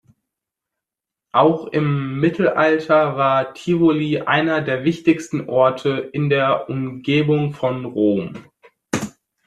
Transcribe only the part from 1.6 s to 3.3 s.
im Mittelalter